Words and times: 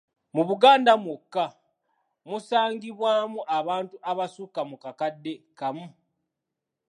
Mu 0.35 0.43
Buganda 0.49 0.91
mwokka, 1.03 1.45
musangibwaamu 2.27 3.39
abantu 3.59 3.95
abasukka 4.11 4.61
mu 4.69 4.75
kakadde 4.83 5.33
kamu. 5.59 5.87